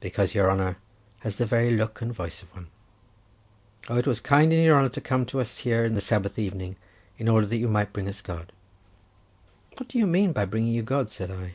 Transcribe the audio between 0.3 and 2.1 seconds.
your honour has the very look